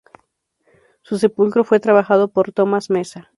Su 1.03 1.19
sepulcro 1.19 1.63
fue 1.63 1.79
trabajado 1.79 2.27
por 2.29 2.51
Tomás 2.51 2.89
Mesa. 2.89 3.29